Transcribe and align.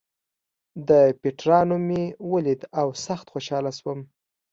د 0.87 0.89
پېټرا 1.21 1.59
نوم 1.69 1.81
مې 1.89 2.03
ولید 2.31 2.61
او 2.79 2.87
سخت 3.05 3.25
خوشاله 3.33 3.71
شوم. 3.79 3.99